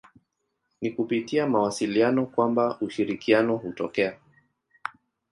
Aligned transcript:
Ni 0.81 0.89
kupitia 0.91 1.47
mawasiliano 1.47 2.25
kwamba 2.25 2.77
ushirikiano 2.81 3.55
hutokea. 3.57 4.17